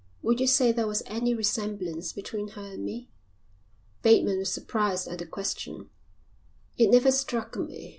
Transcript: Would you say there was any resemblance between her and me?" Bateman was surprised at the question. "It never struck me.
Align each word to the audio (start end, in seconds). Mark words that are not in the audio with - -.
Would 0.23 0.39
you 0.39 0.47
say 0.47 0.71
there 0.71 0.87
was 0.87 1.03
any 1.05 1.35
resemblance 1.35 2.11
between 2.11 2.47
her 2.57 2.63
and 2.73 2.83
me?" 2.83 3.07
Bateman 4.01 4.39
was 4.39 4.51
surprised 4.51 5.07
at 5.07 5.19
the 5.19 5.27
question. 5.27 5.91
"It 6.75 6.89
never 6.89 7.11
struck 7.11 7.55
me. 7.55 7.89